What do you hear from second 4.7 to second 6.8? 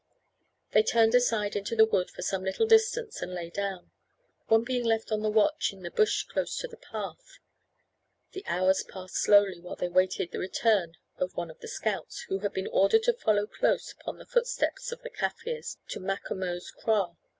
left on the watch in the bush close to the